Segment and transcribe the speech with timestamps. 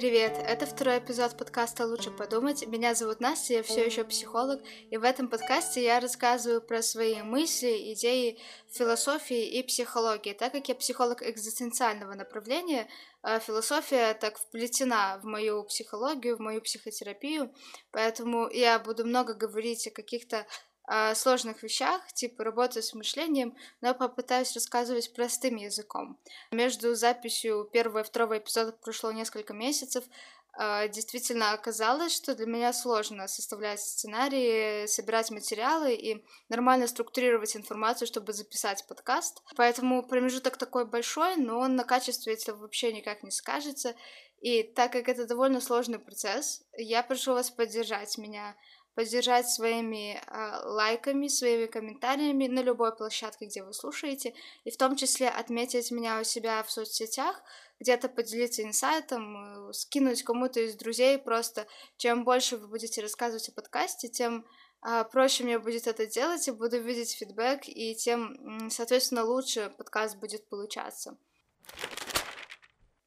[0.00, 0.32] Привет!
[0.46, 2.66] Это второй эпизод подкаста «Лучше подумать».
[2.66, 7.20] Меня зовут Настя, я все еще психолог, и в этом подкасте я рассказываю про свои
[7.20, 8.38] мысли, идеи,
[8.70, 10.32] философии и психологии.
[10.32, 12.88] Так как я психолог экзистенциального направления,
[13.22, 17.52] э, философия так вплетена в мою психологию, в мою психотерапию,
[17.90, 20.46] поэтому я буду много говорить о каких-то
[20.84, 26.18] о сложных вещах, типа работы с мышлением, но попытаюсь рассказывать простым языком.
[26.50, 30.04] Между записью первого и второго эпизода прошло несколько месяцев.
[30.52, 38.08] А, действительно оказалось, что для меня сложно составлять сценарии, собирать материалы и нормально структурировать информацию,
[38.08, 39.42] чтобы записать подкаст.
[39.56, 43.94] Поэтому промежуток такой большой, но он на качестве этого вообще никак не скажется.
[44.40, 48.56] И так как это довольно сложный процесс, я прошу вас поддержать меня
[48.94, 54.96] поддержать своими э, лайками, своими комментариями на любой площадке, где вы слушаете, и в том
[54.96, 57.42] числе отметить меня у себя в соцсетях,
[57.78, 61.66] где-то поделиться инсайтом, э, скинуть кому-то из друзей просто.
[61.96, 64.44] Чем больше вы будете рассказывать о подкасте, тем
[64.86, 70.16] э, проще мне будет это делать, и буду видеть фидбэк, и тем, соответственно, лучше подкаст
[70.16, 71.16] будет получаться.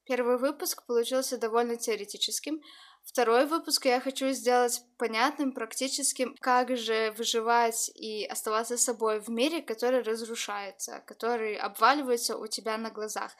[0.05, 2.61] Первый выпуск получился довольно теоретическим,
[3.03, 9.61] Второй выпуск я хочу сделать понятным, практическим, как же выживать и оставаться собой в мире,
[9.61, 13.31] который разрушается, который обваливается у тебя на глазах.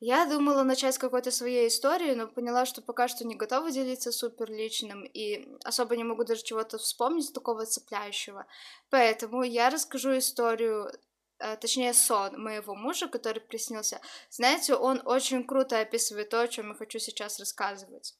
[0.00, 4.12] Я думала начать с какой-то своей истории, но поняла, что пока что не готова делиться
[4.12, 8.46] супер личным и особо не могу даже чего-то вспомнить такого цепляющего.
[8.90, 10.92] Поэтому я расскажу историю
[11.38, 14.00] э, точнее сон моего мужа, который приснился.
[14.28, 18.14] Знаете, он очень круто описывает то, о чем я хочу сейчас рассказывать.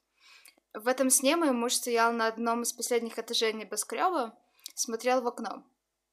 [0.76, 4.38] В этом сне мой муж стоял на одном из последних этажей небоскреба,
[4.74, 5.64] смотрел в окно.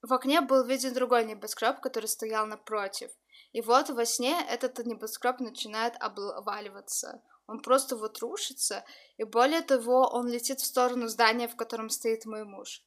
[0.01, 3.11] В окне был виден другой небоскреб, который стоял напротив.
[3.51, 7.21] И вот во сне этот небоскреб начинает обваливаться.
[7.45, 8.85] Он просто вот рушится,
[9.17, 12.81] и более того, он летит в сторону здания, в котором стоит мой муж.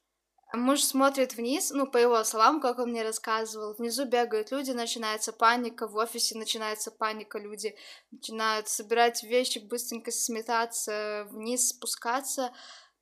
[0.53, 5.33] Муж смотрит вниз, ну, по его словам, как он мне рассказывал, внизу бегают люди, начинается
[5.33, 7.75] паника, в офисе начинается паника, люди
[8.11, 12.53] начинают собирать вещи, быстренько сметаться, вниз спускаться,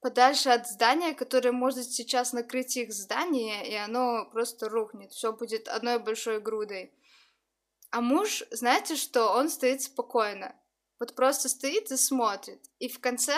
[0.01, 5.67] подальше от здания, которое может сейчас накрыть их здание, и оно просто рухнет, все будет
[5.67, 6.93] одной большой грудой.
[7.91, 10.55] А муж, знаете что, он стоит спокойно,
[10.99, 13.35] вот просто стоит и смотрит, и в конце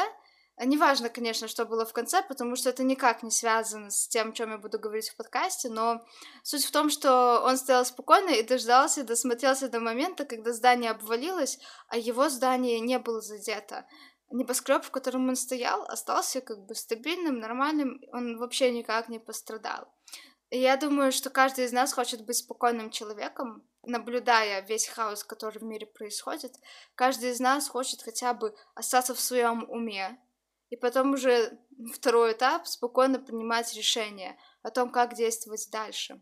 [0.60, 4.32] Неважно, конечно, что было в конце, потому что это никак не связано с тем, о
[4.32, 6.04] чем я буду говорить в подкасте, но
[6.42, 11.60] суть в том, что он стоял спокойно и дождался, досмотрелся до момента, когда здание обвалилось,
[11.90, 13.86] а его здание не было задето.
[14.32, 19.88] Небоскреб, в котором он стоял, остался как бы стабильным, нормальным, он вообще никак не пострадал.
[20.50, 25.60] И я думаю, что каждый из нас хочет быть спокойным человеком, наблюдая весь хаос, который
[25.60, 26.56] в мире происходит.
[26.96, 30.18] Каждый из нас хочет хотя бы остаться в своем уме,
[30.70, 31.60] и потом уже
[31.94, 36.22] второй этап спокойно принимать решение о том, как действовать дальше.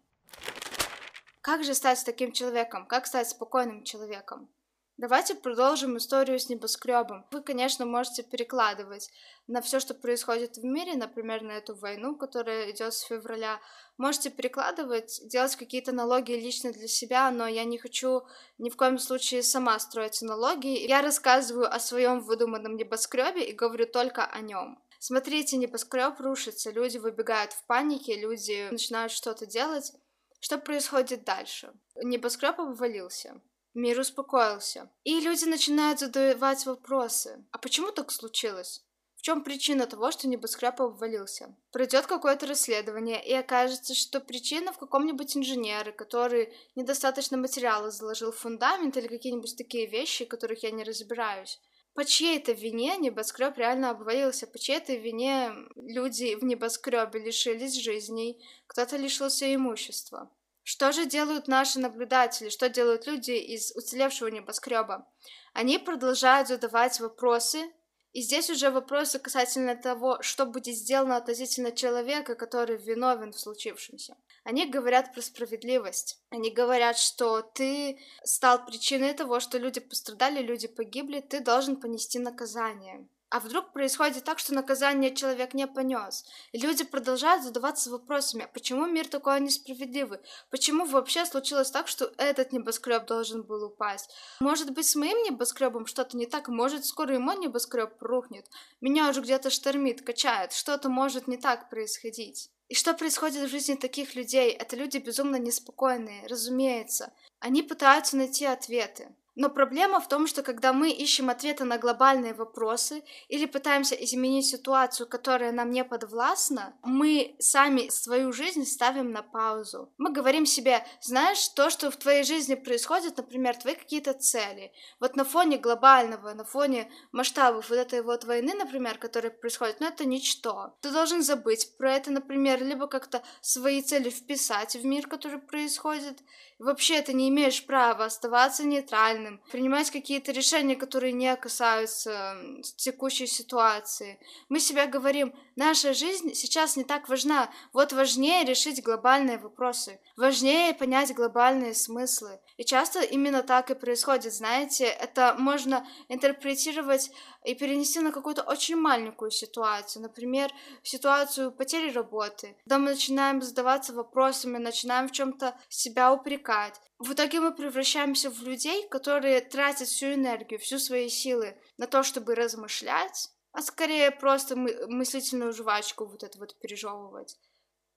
[1.42, 2.88] Как же стать таким человеком?
[2.88, 4.50] Как стать спокойным человеком?
[4.98, 7.26] Давайте продолжим историю с небоскребом.
[7.32, 9.10] Вы, конечно, можете перекладывать
[9.46, 13.60] на все, что происходит в мире, например, на эту войну, которая идет с февраля.
[13.98, 18.22] Можете перекладывать, делать какие-то налоги лично для себя, но я не хочу
[18.58, 20.88] ни в коем случае сама строить налоги.
[20.88, 24.82] Я рассказываю о своем выдуманном небоскребе и говорю только о нем.
[25.00, 29.92] Смотрите, небоскреб рушится, люди выбегают в панике, люди начинают что-то делать.
[30.40, 31.74] Что происходит дальше?
[32.02, 33.42] Небоскреб обвалился.
[33.76, 34.90] Мир успокоился.
[35.04, 37.44] И люди начинают задавать вопросы.
[37.52, 38.82] А почему так случилось?
[39.18, 41.54] В чем причина того, что небоскреб обвалился?
[41.74, 48.38] Пройдет какое-то расследование, и окажется, что причина в каком-нибудь инженере, который недостаточно материала заложил в
[48.38, 51.60] фундамент или какие-нибудь такие вещи, которых я не разбираюсь.
[51.96, 58.96] По чьей-то вине небоскреб реально обвалился, по чьей-то вине люди в небоскребе лишились жизней, кто-то
[58.96, 60.32] лишился имущества.
[60.68, 65.08] Что же делают наши наблюдатели, что делают люди из уцелевшего небоскреба?
[65.54, 67.72] Они продолжают задавать вопросы,
[68.14, 74.18] и здесь уже вопросы касательно того, что будет сделано относительно человека, который виновен в случившемся.
[74.44, 76.20] Они говорят про справедливость.
[76.32, 82.18] Они говорят, что ты стал причиной того, что люди пострадали, люди погибли, ты должен понести
[82.18, 83.08] наказание.
[83.36, 86.24] А вдруг происходит так, что наказание человек не понес?
[86.54, 90.20] Люди продолжают задаваться вопросами, а почему мир такой несправедливый?
[90.50, 94.10] Почему вообще случилось так, что этот небоскреб должен был упасть?
[94.40, 96.48] Может быть, с моим небоскребом что-то не так?
[96.48, 98.46] Может, скоро и мой небоскреб рухнет?
[98.80, 100.54] Меня уже где-то штормит, качает.
[100.54, 102.50] Что-то может не так происходить.
[102.70, 104.52] И что происходит в жизни таких людей?
[104.52, 107.12] Это люди безумно неспокойные, разумеется.
[107.40, 109.10] Они пытаются найти ответы.
[109.36, 114.46] Но проблема в том, что когда мы ищем ответы на глобальные вопросы или пытаемся изменить
[114.46, 119.94] ситуацию, которая нам не подвластна, мы сами свою жизнь ставим на паузу.
[119.98, 124.72] Мы говорим себе, знаешь, то, что в твоей жизни происходит, например, твои какие-то цели.
[125.00, 129.88] Вот на фоне глобального, на фоне масштабов вот этой вот войны, например, которая происходит, ну
[129.88, 130.76] это ничто.
[130.82, 136.20] Ты должен забыть про это, например, либо как-то свои цели вписать в мир, который происходит.
[136.60, 142.38] вообще ты не имеешь права оставаться нейтральным, рациональным, принимать какие-то решения, которые не касаются
[142.78, 144.20] текущей ситуации.
[144.50, 150.74] Мы себе говорим, наша жизнь сейчас не так важна, вот важнее решить глобальные вопросы, важнее
[150.74, 152.40] понять глобальные смыслы.
[152.58, 157.12] И часто именно так и происходит, знаете, это можно интерпретировать
[157.46, 160.52] и перенести на какую-то очень маленькую ситуацию, например,
[160.84, 166.82] ситуацию потери работы, когда мы начинаем задаваться вопросами, начинаем в чем-то себя упрекать.
[167.00, 172.04] В итоге мы превращаемся в людей, которые тратят всю энергию, всю свои силы на то,
[172.04, 177.38] чтобы размышлять, а скорее просто мы мыслительную жвачку вот это вот пережевывать,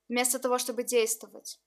[0.09, 1.59] вместо того, чтобы действовать.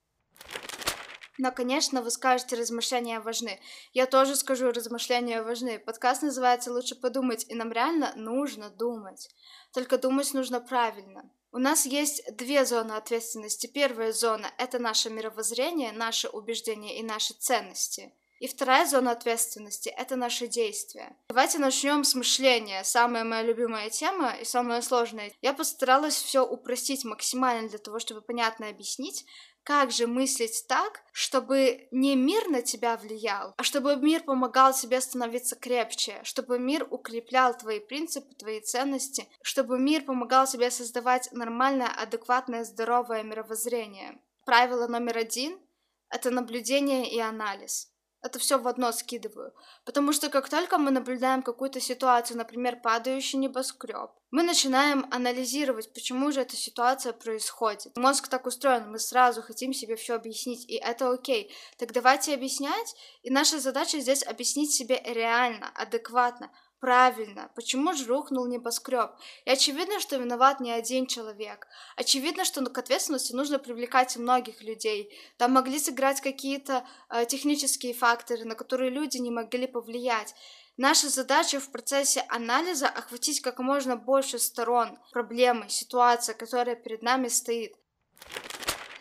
[1.41, 3.59] Но, конечно, вы скажете, размышления важны.
[3.93, 5.79] Я тоже скажу, размышления важны.
[5.79, 9.27] Подкаст называется «Лучше подумать», и нам реально нужно думать.
[9.73, 11.27] Только думать нужно правильно.
[11.51, 13.65] У нас есть две зоны ответственности.
[13.65, 18.13] Первая зона– это наше мировоззрение, наши убеждения и наши ценности.
[18.41, 21.15] И вторая зона ответственности– это наши действия.
[21.29, 22.83] Давайте начнем с мышления.
[22.83, 25.31] Самая моя любимая тема и самая сложная.
[25.41, 29.25] Я постаралась все упростить максимально для того, чтобы понятно объяснить,
[29.63, 34.99] как же мыслить так, чтобы не мир на тебя влиял, а чтобы мир помогал тебе
[35.01, 41.89] становиться крепче, чтобы мир укреплял твои принципы, твои ценности, чтобы мир помогал тебе создавать нормальное,
[41.89, 44.19] адекватное, здоровое мировоззрение.
[44.45, 45.59] Правило номер один–
[46.09, 47.90] это наблюдение и анализ
[48.21, 49.53] это все в одно скидываю.
[49.85, 56.31] Потому что как только мы наблюдаем какую-то ситуацию, например, падающий небоскреб, мы начинаем анализировать, почему
[56.31, 57.97] же эта ситуация происходит.
[57.97, 61.51] Мозг так устроен, мы сразу хотим себе все объяснить, и это окей.
[61.77, 68.47] Так давайте объяснять, и наша задача здесь объяснить себе реально, адекватно, Правильно, почему же рухнул
[68.47, 69.11] небоскреб?
[69.45, 71.67] И очевидно, что виноват не один человек.
[71.95, 75.15] Очевидно, что к ответственности нужно привлекать многих людей.
[75.37, 80.33] Там могли сыграть какие-то э, технические факторы, на которые люди не могли повлиять.
[80.75, 87.27] Наша задача в процессе анализа охватить как можно больше сторон проблемы, ситуации, которая перед нами
[87.27, 87.75] стоит.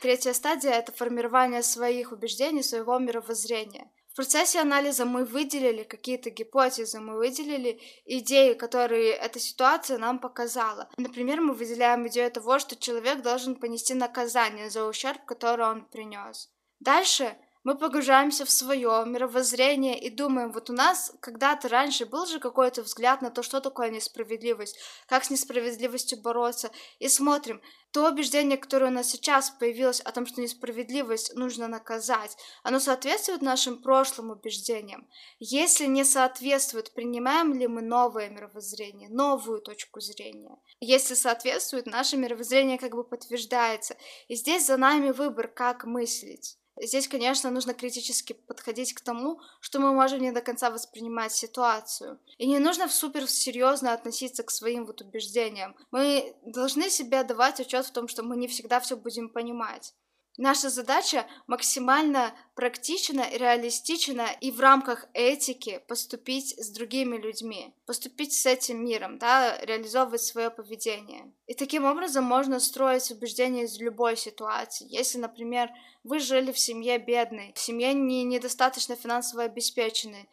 [0.03, 3.91] Третья стадия– это формирование своих убеждений, своего мировоззрения.
[4.12, 10.89] В процессе анализа мы выделили какие-то гипотезы, мы выделили идеи, которые эта ситуация нам показала.
[10.97, 16.51] Например, мы выделяем идею того, что человек должен понести наказание за ущерб, который он принес.
[16.81, 22.39] Дальше мы погружаемся в свое мировоззрение и думаем, вот у нас когда-то раньше был же
[22.39, 27.61] какой-то взгляд на то, что такое несправедливость, как с несправедливостью бороться, и смотрим,
[27.93, 33.43] то убеждение, которое у нас сейчас появилось о том, что несправедливость нужно наказать, оно соответствует
[33.43, 35.09] нашим прошлым убеждениям.
[35.39, 40.57] Если не соответствует, принимаем ли мы новое мировоззрение, новую точку зрения.
[40.81, 43.97] Если соответствует, наше мировоззрение как бы подтверждается.
[44.29, 46.60] И здесь за нами выбор, как мыслить.
[46.82, 52.19] Здесь, конечно, нужно критически подходить к тому, что мы можем не до конца воспринимать ситуацию.
[52.38, 55.76] И не нужно в супер серьезно относиться к своим вот убеждениям.
[55.90, 59.95] Мы должны себе давать отчет в том, что мы не всегда все будем понимать.
[60.42, 68.47] Наша задача максимально практично, реалистично и в рамках этики поступить с другими людьми, поступить с
[68.47, 71.30] этим миром, да, реализовывать свое поведение.
[71.47, 74.87] И таким образом можно строить убеждения из любой ситуации.
[74.88, 75.68] Если, например,
[76.04, 80.26] вы жили в семье бедной, в семье не, недостаточно финансово обеспеченной,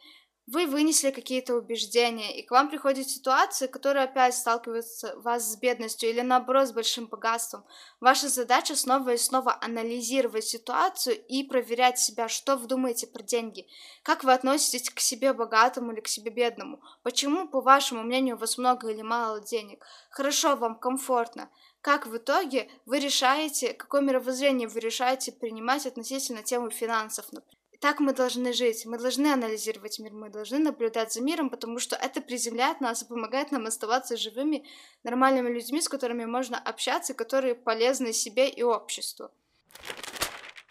[0.50, 6.08] вы вынесли какие-то убеждения, и к вам приходит ситуация, которая опять сталкивается вас с бедностью
[6.08, 7.66] или наоборот с большим богатством.
[8.00, 13.66] Ваша задача снова и снова анализировать ситуацию и проверять себя, что вы думаете про деньги,
[14.02, 18.38] как вы относитесь к себе богатому или к себе бедному, почему, по вашему мнению, у
[18.38, 21.50] вас много или мало денег, хорошо вам, комфортно,
[21.82, 28.00] как в итоге вы решаете, какое мировоззрение вы решаете принимать относительно темы финансов, например так
[28.00, 32.20] мы должны жить, мы должны анализировать мир, мы должны наблюдать за миром, потому что это
[32.20, 34.64] приземляет нас и помогает нам оставаться живыми,
[35.04, 39.30] нормальными людьми, с которыми можно общаться, которые полезны себе и обществу.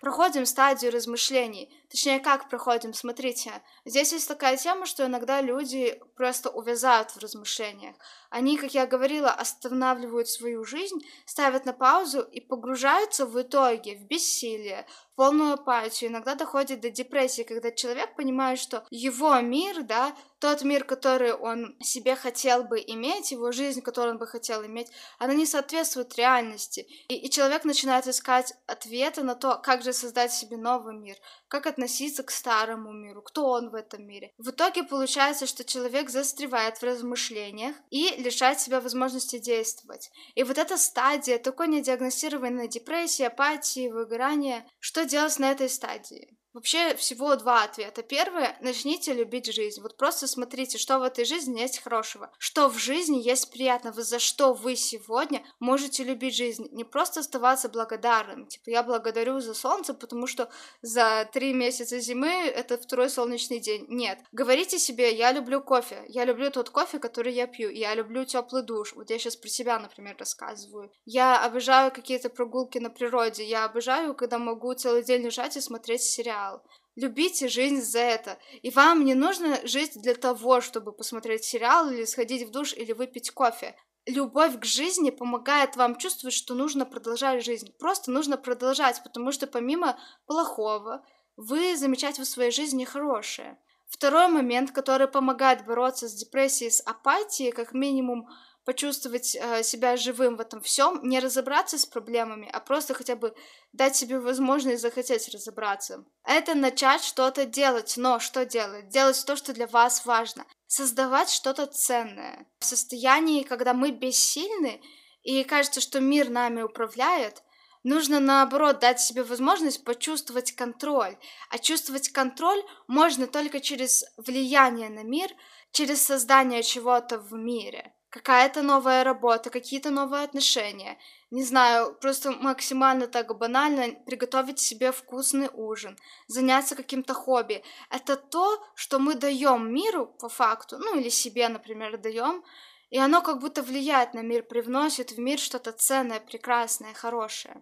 [0.01, 1.73] Проходим стадию размышлений.
[1.89, 2.93] Точнее, как проходим?
[2.93, 3.51] Смотрите,
[3.83, 7.95] здесь есть такая тема, что иногда люди просто увязают в размышлениях.
[8.29, 14.03] Они, как я говорила, останавливают свою жизнь, ставят на паузу и погружаются в итоге в
[14.03, 14.85] бессилие,
[15.17, 16.11] полную апатию.
[16.11, 21.75] Иногда доходит до депрессии, когда человек понимает, что его мир, да, тот мир, который он
[21.81, 26.85] себе хотел бы иметь, его жизнь, которую он бы хотел иметь, она не соответствует реальности.
[27.09, 31.15] И, и человек начинает искать ответы на то, как же создать себе новый мир,
[31.47, 34.31] как относиться к старому миру, кто он в этом мире.
[34.37, 40.11] В итоге получается, что человек застревает в размышлениях и лишает себя возможности действовать.
[40.35, 46.37] И вот эта стадия такой недиагностированной депрессии, апатии, выгорания, что делать на этой стадии?
[46.57, 48.01] Вообще всего два ответа.
[48.01, 49.79] Первое, начните любить жизнь.
[49.79, 54.17] Вот просто смотрите, что в этой жизни есть хорошего, что в жизни есть приятного, за
[54.17, 56.67] что вы сегодня можете любить жизнь.
[56.71, 58.47] Не просто оставаться благодарным.
[58.47, 60.49] Типа, я благодарю за солнце, потому что
[60.81, 63.85] за три месяца зимы это второй солнечный день.
[63.87, 64.17] Нет.
[64.31, 66.05] Говорите себе, я люблю кофе.
[66.07, 67.69] Я люблю тот кофе, который я пью.
[67.69, 68.93] Я люблю теплый душ.
[68.95, 70.91] Вот я сейчас про себя, например, рассказываю.
[71.05, 73.43] Я обожаю какие-то прогулки на природе.
[73.43, 76.63] Я обожаю, когда могу целый день лежать и смотреть сериал сериал.
[76.95, 78.37] Любите жизнь за это.
[78.63, 82.93] И вам не нужно жить для того, чтобы посмотреть сериал или сходить в душ или
[82.93, 83.75] выпить кофе.
[84.07, 87.71] Любовь к жизни помогает вам чувствовать, что нужно продолжать жизнь.
[87.77, 91.03] Просто нужно продолжать, потому что помимо плохого,
[91.35, 93.57] вы замечаете в своей жизни хорошее.
[93.87, 98.27] Второй момент, который помогает бороться с депрессией, с апатией, как минимум
[98.67, 103.33] почувствовать э, себя живым в этом всем, не разобраться с проблемами, а просто хотя бы
[103.71, 106.03] дать себе возможность захотеть разобраться.
[106.25, 108.89] Это начать что-то делать, но что делать?
[108.89, 110.45] Делать то, что для вас важно.
[110.67, 112.45] Создавать что-то ценное.
[112.59, 114.81] В состоянии, когда мы бессильны,
[115.23, 117.43] и кажется, что мир нами управляет,
[117.83, 121.15] Нужно, наоборот, дать себе возможность почувствовать контроль.
[121.49, 125.29] А чувствовать контроль можно только через влияние на мир,
[125.71, 130.97] через создание чего-то в мире какая-то новая работа, какие-то новые отношения.
[131.31, 135.97] Не знаю, просто максимально так банально приготовить себе вкусный ужин,
[136.27, 137.63] заняться каким-то хобби.
[137.89, 142.43] Это то, что мы даем миру по факту, ну или себе, например, даем,
[142.89, 147.61] и оно как будто влияет на мир, привносит в мир что-то ценное, прекрасное, хорошее.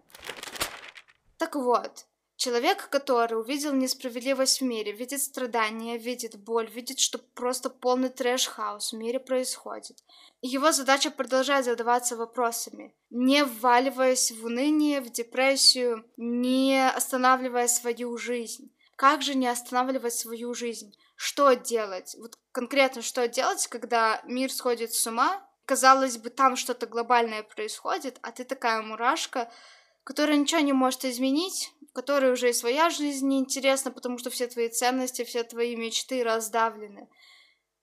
[1.38, 7.70] Так вот, Человек, который увидел несправедливость в мире, видит страдания, видит боль, видит, что просто
[7.70, 9.96] полный трэш, хаос в мире происходит.
[10.42, 18.70] Его задача продолжать задаваться вопросами, не вваливаясь в уныние, в депрессию, не останавливая свою жизнь.
[18.96, 20.94] Как же не останавливать свою жизнь?
[21.16, 22.14] Что делать?
[22.18, 25.42] Вот конкретно что делать, когда мир сходит с ума?
[25.64, 29.50] Казалось бы, там что-то глобальное происходит, а ты такая мурашка,
[30.06, 34.68] которая ничего не может изменить, которой уже и своя жизнь неинтересна, потому что все твои
[34.68, 37.08] ценности, все твои мечты раздавлены.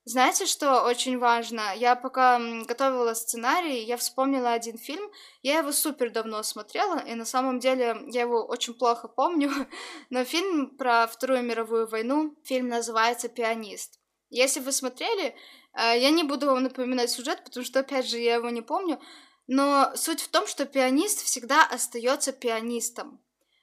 [0.05, 1.73] Знаете, что очень важно?
[1.75, 5.09] Я пока готовила сценарий, я вспомнила один фильм.
[5.41, 9.51] Я его супер давно смотрела, и на самом деле я его очень плохо помню.
[10.09, 13.99] Но фильм про Вторую мировую войну, фильм называется «Пианист».
[14.29, 15.35] Если вы смотрели,
[15.73, 18.99] э, я не буду вам напоминать сюжет, потому что, опять же, я его не помню.
[19.47, 23.21] Но суть в том, что пианист всегда остается пианистом.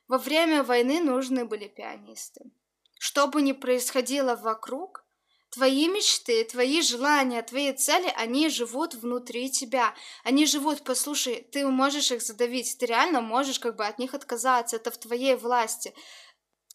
[0.09, 2.51] Во время войны нужны были пианисты.
[2.99, 5.05] Что бы ни происходило вокруг,
[5.51, 9.95] твои мечты, твои желания, твои цели, они живут внутри тебя.
[10.23, 14.77] Они живут, послушай, ты можешь их задавить, ты реально можешь как бы от них отказаться,
[14.77, 15.95] это в твоей власти.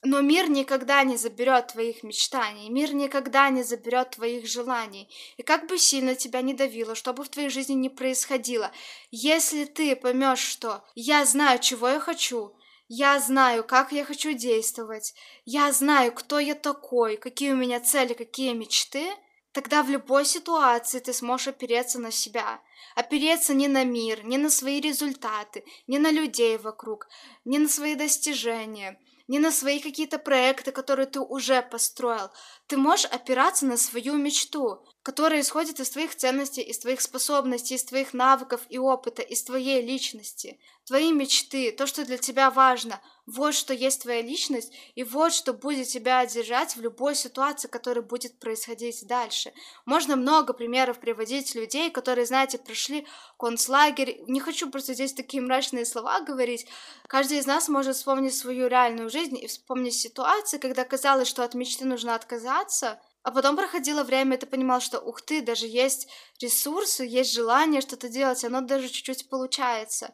[0.06, 5.10] Но мир никогда не заберет твоих мечтаний, мир никогда не заберет твоих желаний.
[5.38, 8.72] И как бы сильно тебя не давило, что бы в твоей жизни не происходило,
[9.10, 12.56] если ты поймешь, что я знаю, чего я хочу,
[12.88, 15.16] я знаю, как я хочу действовать.
[15.44, 19.12] Я знаю, кто я такой, какие у меня цели, какие мечты.
[19.54, 22.62] Тогда в любой ситуации ты сможешь опереться на себя.
[22.96, 27.08] Опереться не на мир, не на свои результаты, не на людей вокруг,
[27.44, 32.30] не на свои достижения, не на свои какие-то проекты, которые ты уже построил.
[32.68, 37.84] Ты можешь опираться на свою мечту, которая исходит из твоих ценностей, из твоих способностей, из
[37.84, 40.60] твоих навыков и опыта, из твоей личности.
[40.84, 45.54] Твои мечты, то, что для тебя важно, вот что есть твоя личность, и вот что
[45.54, 49.54] будет тебя держать в любой ситуации, которая будет происходить дальше.
[49.86, 53.06] Можно много примеров приводить людей, которые, знаете, прошли
[53.38, 54.24] концлагерь.
[54.26, 56.66] Не хочу просто здесь такие мрачные слова говорить.
[57.08, 61.54] Каждый из нас может вспомнить свою реальную жизнь и вспомнить ситуации, когда казалось, что от
[61.54, 66.08] мечты нужно отказаться, а потом проходило время, и ты понимал, что ух ты, даже есть
[66.40, 70.14] ресурсы, есть желание что-то делать, оно даже чуть-чуть получается.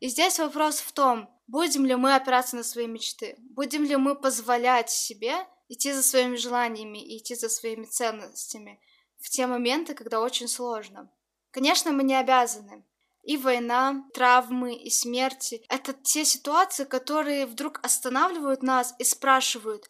[0.00, 4.16] И здесь вопрос в том, будем ли мы опираться на свои мечты, будем ли мы
[4.16, 8.80] позволять себе идти за своими желаниями и идти за своими ценностями
[9.20, 11.12] в те моменты, когда очень сложно.
[11.52, 12.84] Конечно, мы не обязаны.
[13.22, 19.88] И война, травмы, и смерти— это те ситуации, которые вдруг останавливают нас и спрашивают,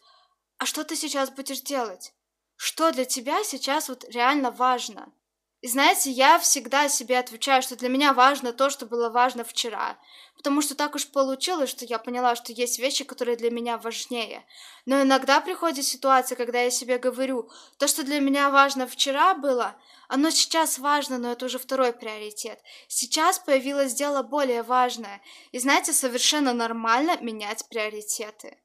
[0.63, 2.13] а что ты сейчас будешь делать?
[2.55, 5.11] Что для тебя сейчас вот реально важно?
[5.59, 9.99] И знаете, я всегда себе отвечаю, что для меня важно то, что было важно вчера.
[10.37, 14.45] Потому что так уж получилось, что я поняла, что есть вещи, которые для меня важнее.
[14.85, 19.75] Но иногда приходит ситуация, когда я себе говорю, то, что для меня важно вчера было,
[20.07, 22.61] оно сейчас важно, но это уже второй приоритет.
[22.87, 25.21] Сейчас появилось дело более важное.
[25.51, 28.62] И знаете, совершенно нормально менять приоритеты.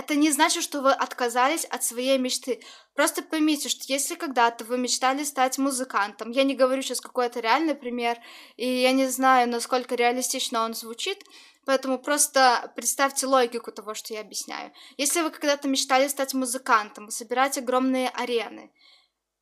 [0.00, 2.62] Это не значит, что вы отказались от своей мечты.
[2.94, 7.74] Просто поймите, что если когда-то вы мечтали стать музыкантом, я не говорю сейчас какой-то реальный
[7.74, 8.16] пример,
[8.56, 11.22] и я не знаю, насколько реалистично он звучит,
[11.66, 14.72] поэтому просто представьте логику того, что я объясняю.
[14.96, 18.72] Если вы когда-то мечтали стать музыкантом, собирать огромные арены,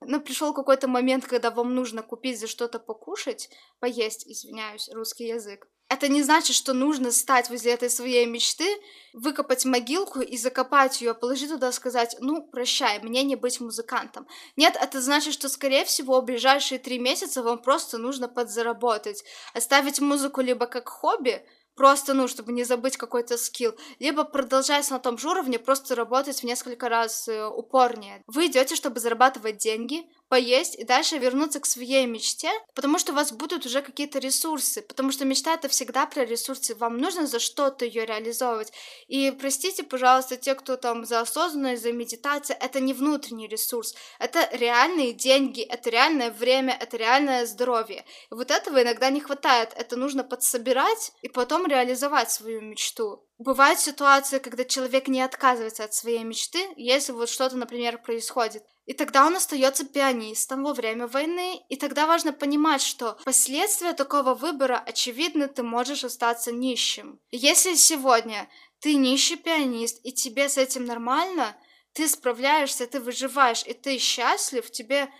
[0.00, 3.48] но пришел какой-то момент, когда вам нужно купить за что-то покушать,
[3.78, 8.66] поесть, извиняюсь, русский язык, это не значит, что нужно стать возле этой своей мечты,
[9.14, 14.26] выкопать могилку и закопать ее, положить туда, сказать, ну, прощай, мне не быть музыкантом.
[14.56, 19.24] Нет, это значит, что, скорее всего, в ближайшие три месяца вам просто нужно подзаработать.
[19.54, 21.42] Оставить музыку либо как хобби,
[21.74, 26.40] просто, ну, чтобы не забыть какой-то скилл, либо продолжать на том же уровне, просто работать
[26.40, 28.22] в несколько раз э, упорнее.
[28.26, 33.14] Вы идете, чтобы зарабатывать деньги, поесть и дальше вернуться к своей мечте, потому что у
[33.14, 37.38] вас будут уже какие-то ресурсы, потому что мечта это всегда про ресурсы, вам нужно за
[37.38, 38.72] что-то ее реализовывать.
[39.06, 44.48] И простите, пожалуйста, те, кто там за осознанность, за медитацию, это не внутренний ресурс, это
[44.52, 48.04] реальные деньги, это реальное время, это реальное здоровье.
[48.30, 53.27] И вот этого иногда не хватает, это нужно подсобирать и потом реализовать свою мечту.
[53.38, 58.64] Бывают ситуации, когда человек не отказывается от своей мечты, если вот что-то, например, происходит.
[58.84, 64.34] И тогда он остается пианистом во время войны, и тогда важно понимать, что последствия такого
[64.34, 67.20] выбора, очевидно, ты можешь остаться нищим.
[67.30, 68.48] если сегодня
[68.80, 71.56] ты нищий пианист, и тебе с этим нормально,
[71.92, 75.12] ты справляешься, ты выживаешь, и ты счастлив, тебе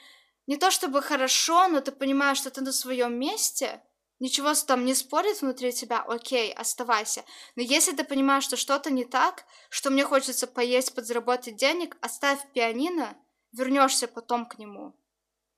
[0.49, 3.81] не то чтобы хорошо, но ты понимаешь, что ты на своем месте,
[4.21, 7.25] ничего там не спорит внутри тебя, окей, оставайся.
[7.57, 12.41] Но если ты понимаешь, что что-то не так, что мне хочется поесть, подзаработать денег, оставь
[12.53, 13.17] пианино,
[13.53, 14.95] вернешься потом к нему.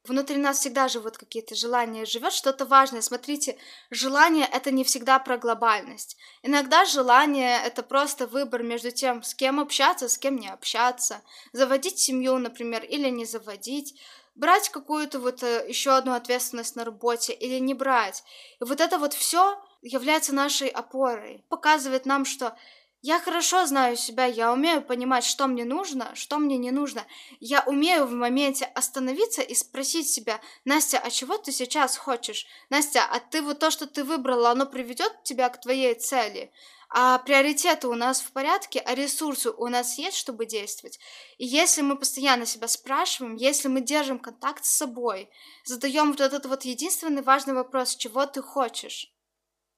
[0.04, 3.02] Внутри нас всегда живут какие-то желания, живет что-то важное.
[3.02, 3.58] Смотрите,
[3.90, 6.16] желание это не всегда про глобальность.
[6.42, 11.20] Иногда желание это просто выбор между тем, с кем общаться, с кем не общаться,
[11.52, 13.94] заводить семью, например, или не заводить,
[14.34, 18.24] брать какую-то вот э, еще одну ответственность на работе или не брать.
[18.58, 22.56] И вот это вот все является нашей опорой, показывает нам, что
[23.02, 27.04] я хорошо знаю себя, я умею понимать, что мне нужно, что мне не нужно.
[27.40, 32.46] Я умею в моменте остановиться и спросить себя, Настя, а чего ты сейчас хочешь?
[32.68, 36.52] Настя, а ты вот то, что ты выбрала, оно приведет тебя к твоей цели?
[36.92, 40.98] а приоритеты у нас в порядке, а ресурсы у нас есть, чтобы действовать.
[41.38, 45.30] И если мы постоянно себя спрашиваем, если мы держим контакт с собой,
[45.64, 49.14] задаем вот этот вот единственный важный вопрос, чего ты хочешь,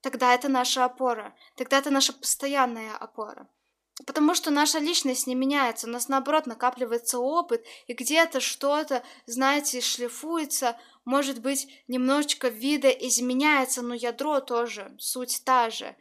[0.03, 3.49] тогда это наша опора, тогда это наша постоянная опора.
[4.07, 9.81] Потому что наша личность не меняется, у нас наоборот накапливается опыт, и где-то что-то, знаете,
[9.81, 15.95] шлифуется, может быть, немножечко вида изменяется, но ядро тоже, суть та же.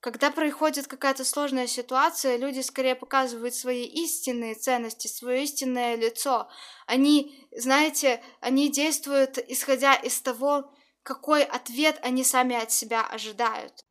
[0.00, 6.48] Когда происходит какая-то сложная ситуация, люди скорее показывают свои истинные ценности, свое истинное лицо.
[6.86, 10.70] Они, знаете, они действуют исходя из того,
[11.06, 13.84] какой ответ они сами от себя ожидают.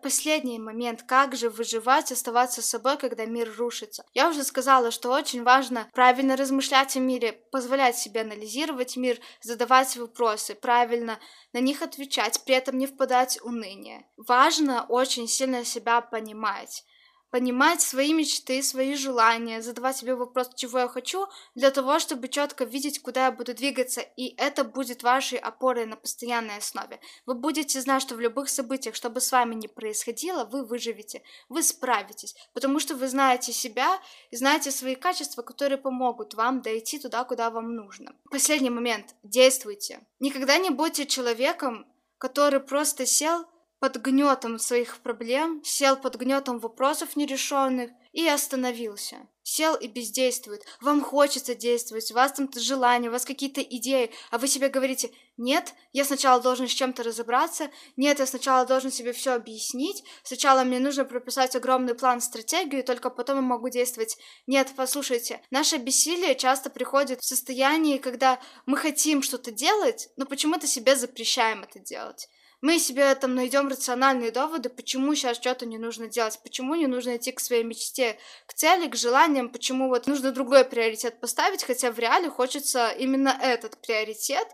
[0.00, 4.04] Последний момент, как же выживать, оставаться собой, когда мир рушится.
[4.14, 9.96] Я уже сказала, что очень важно правильно размышлять о мире, позволять себе анализировать мир, задавать
[9.96, 11.18] вопросы, правильно
[11.52, 14.06] на них отвечать, при этом не впадать в уныние.
[14.16, 16.84] Важно очень сильно себя понимать
[17.32, 22.64] понимать свои мечты, свои желания, задавать себе вопрос, чего я хочу, для того, чтобы четко
[22.64, 27.00] видеть, куда я буду двигаться, и это будет вашей опорой на постоянной основе.
[27.24, 31.22] Вы будете знать, что в любых событиях, что бы с вами ни происходило, вы выживете,
[31.48, 33.98] вы справитесь, потому что вы знаете себя
[34.30, 38.14] и знаете свои качества, которые помогут вам дойти туда, куда вам нужно.
[38.30, 39.14] Последний момент.
[39.22, 40.06] Действуйте.
[40.20, 41.86] Никогда не будьте человеком,
[42.18, 43.46] который просто сел
[43.82, 49.26] под гнетом своих проблем, сел под гнетом вопросов нерешенных и остановился.
[49.42, 50.62] Сел и бездействует.
[50.80, 55.10] Вам хочется действовать, у вас там желание, у вас какие-то идеи, а вы себе говорите,
[55.36, 60.62] нет, я сначала должен с чем-то разобраться, нет, я сначала должен себе все объяснить, сначала
[60.62, 64.16] мне нужно прописать огромный план, стратегию, и только потом я могу действовать.
[64.46, 70.68] Нет, послушайте, наше бессилие часто приходит в состоянии, когда мы хотим что-то делать, но почему-то
[70.68, 72.28] себе запрещаем это делать
[72.62, 77.16] мы себе там найдем рациональные доводы, почему сейчас что-то не нужно делать, почему не нужно
[77.16, 81.90] идти к своей мечте, к цели, к желаниям, почему вот нужно другой приоритет поставить, хотя
[81.90, 84.46] в реале хочется именно этот приоритет,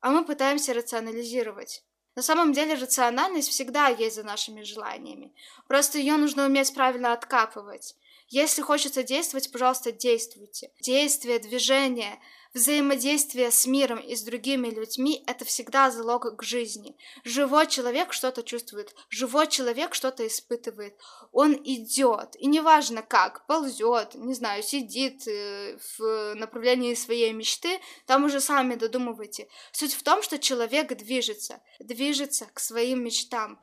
[0.00, 1.84] а мы пытаемся рационализировать.
[2.16, 5.32] На самом деле рациональность всегда есть за нашими желаниями.
[5.68, 7.94] Просто ее нужно уметь правильно откапывать.
[8.28, 10.72] Если хочется действовать, пожалуйста, действуйте.
[10.80, 12.20] Действие, движение,
[12.54, 16.96] Взаимодействие с миром и с другими людьми– это всегда залог к жизни.
[17.24, 20.96] Живой человек что-то чувствует, живой человек что-то испытывает.
[21.32, 28.24] Он идет, и неважно как, ползет, не знаю, сидит э, в направлении своей мечты, там
[28.24, 29.48] уже сами додумывайте.
[29.72, 33.58] Суть в том, что человек движется, движется к своим мечтам.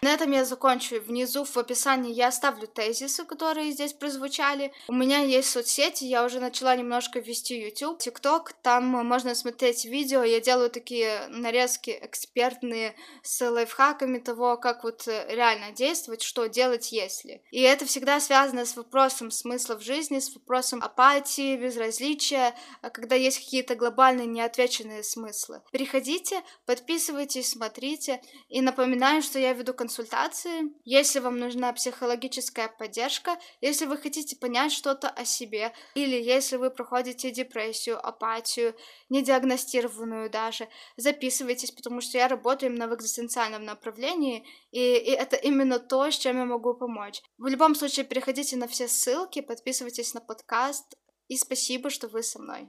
[0.00, 1.00] На этом я закончу.
[1.00, 4.72] Внизу в описании я оставлю тезисы, которые здесь прозвучали.
[4.88, 10.22] У меня есть соцсети, я уже начала немножко вести YouTube, TikTok, там можно смотреть видео,
[10.22, 16.92] я делаю такие нарезки экспертные с лайфхаками того, как вот э, реально действовать, что делать
[16.92, 17.42] если.
[17.50, 23.16] И это всегда связано с вопросом смысла в жизни, с вопросом апатии, безразличия, а когда
[23.16, 25.62] есть какие-то глобальные неотвеченные смыслы.
[25.72, 33.86] Приходите, подписывайтесь, смотрите, и напоминаю, что я веду консультации, если вам нужна психологическая поддержка, если
[33.86, 38.74] вы хотите понять что-то о себе, или если вы проходите депрессию, апатию,
[39.08, 45.78] недиагностированную даже, записывайтесь, потому что я работаю именно в экзистенциальном направлении, и, и это именно
[45.78, 47.22] то, с чем я могу помочь.
[47.38, 50.98] В любом случае, переходите на все ссылки, подписывайтесь на подкаст,
[51.28, 52.68] и спасибо, что вы со мной.